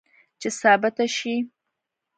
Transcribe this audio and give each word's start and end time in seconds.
چې 0.39 0.47
ثابته 0.59 1.05
شي 1.15 1.35